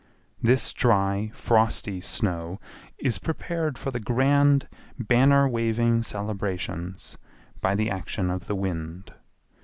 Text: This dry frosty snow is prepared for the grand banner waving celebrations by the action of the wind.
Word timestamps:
This 0.41 0.73
dry 0.73 1.29
frosty 1.35 2.01
snow 2.01 2.59
is 2.97 3.19
prepared 3.19 3.77
for 3.77 3.91
the 3.91 3.99
grand 3.99 4.67
banner 4.97 5.47
waving 5.47 6.01
celebrations 6.01 7.19
by 7.59 7.75
the 7.75 7.91
action 7.91 8.31
of 8.31 8.47
the 8.47 8.55
wind. 8.55 9.13